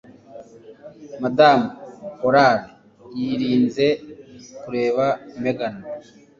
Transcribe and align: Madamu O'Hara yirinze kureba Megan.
Madamu 1.21 1.65
O'Hara 2.25 2.47
yirinze 3.19 3.87
kureba 4.61 5.05
Megan. 5.43 5.75